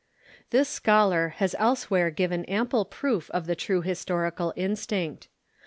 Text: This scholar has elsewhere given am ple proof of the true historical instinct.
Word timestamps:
This 0.49 0.67
scholar 0.67 1.35
has 1.37 1.53
elsewhere 1.59 2.09
given 2.09 2.43
am 2.45 2.65
ple 2.69 2.85
proof 2.85 3.29
of 3.29 3.45
the 3.45 3.55
true 3.55 3.83
historical 3.83 4.51
instinct. 4.55 5.27